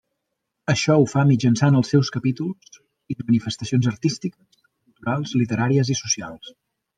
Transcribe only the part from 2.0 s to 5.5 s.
capítols i de manifestacions artístiques, culturals,